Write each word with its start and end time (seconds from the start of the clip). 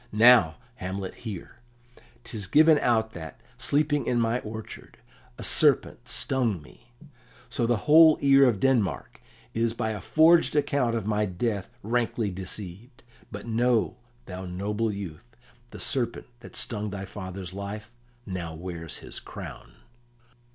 "Now, 0.11 0.55
Hamlet, 0.77 1.13
hear. 1.13 1.57
'Tis 2.23 2.47
given 2.47 2.79
out 2.79 3.11
that, 3.11 3.39
sleeping 3.59 4.07
in 4.07 4.19
my 4.19 4.39
orchard, 4.39 4.97
a 5.37 5.43
serpent 5.43 6.07
stung 6.09 6.59
me; 6.59 6.89
so 7.51 7.67
the 7.67 7.77
whole 7.85 8.17
ear 8.19 8.45
of 8.45 8.59
Denmark 8.59 9.21
is 9.53 9.75
by 9.75 9.91
a 9.91 10.01
forged 10.01 10.55
account 10.55 10.95
of 10.95 11.05
my 11.05 11.27
death 11.27 11.69
rankly 11.83 12.31
deceived. 12.31 13.03
But 13.31 13.45
know, 13.45 13.97
thou 14.25 14.47
noble 14.47 14.91
youth, 14.91 15.35
the 15.69 15.79
serpent 15.79 16.25
that 16.39 16.55
stung 16.55 16.89
thy 16.89 17.05
father's 17.05 17.53
life 17.53 17.91
now 18.25 18.55
wears 18.55 18.97
his 19.05 19.19
crown." 19.19 19.73